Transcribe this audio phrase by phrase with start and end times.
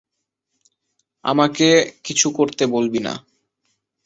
[1.25, 1.67] আমাকে
[2.03, 3.13] কিছু করতে বলবি না!